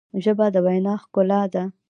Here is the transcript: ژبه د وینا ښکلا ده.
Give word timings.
ژبه 0.23 0.45
د 0.53 0.55
وینا 0.65 0.93
ښکلا 1.03 1.41
ده. 1.53 1.63